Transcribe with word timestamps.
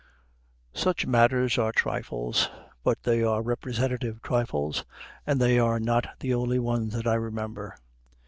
Such 0.73 1.05
matters 1.05 1.59
are 1.59 1.71
trifles, 1.71 2.49
but 2.83 3.03
they 3.03 3.21
are 3.21 3.43
representative 3.43 4.19
trifles, 4.23 4.83
and 5.27 5.39
they 5.39 5.59
are 5.59 5.79
not 5.79 6.07
the 6.21 6.33
only 6.33 6.57
ones 6.57 6.93
that 6.95 7.05
I 7.05 7.13
remember. 7.13 7.77